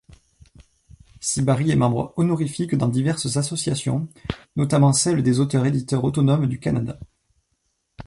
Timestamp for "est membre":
1.69-2.15